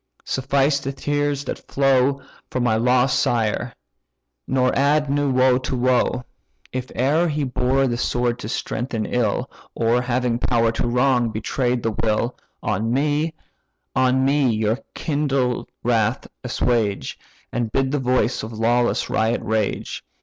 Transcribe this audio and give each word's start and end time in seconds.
suffice 0.25 0.79
the 0.79 0.91
tears 0.91 1.45
that 1.45 1.59
flow 1.67 2.19
For 2.49 2.59
my 2.59 2.75
lost 2.75 3.19
sire, 3.19 3.75
nor 4.47 4.75
add 4.75 5.11
new 5.11 5.29
woe 5.31 5.59
to 5.59 5.75
woe. 5.75 6.23
If 6.73 6.89
e'er 6.97 7.27
he 7.27 7.43
bore 7.43 7.85
the 7.85 7.97
sword 7.99 8.39
to 8.39 8.49
strengthen 8.49 9.05
ill, 9.05 9.47
Or, 9.75 10.01
having 10.01 10.39
power 10.39 10.71
to 10.71 10.87
wrong, 10.87 11.29
betray'd 11.29 11.83
the 11.83 11.91
will, 11.91 12.35
On 12.63 12.91
me, 12.91 13.35
on 13.95 14.25
me 14.25 14.49
your 14.49 14.79
kindled 14.95 15.69
wrath 15.83 16.27
assuage, 16.43 17.19
And 17.51 17.71
bid 17.71 17.91
the 17.91 17.99
voice 17.99 18.41
of 18.41 18.51
lawless 18.53 19.07
riot 19.07 19.43
rage. 19.43 20.03